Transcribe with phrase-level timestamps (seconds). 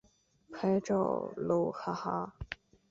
[0.51, 2.33] 拍照喽哈哈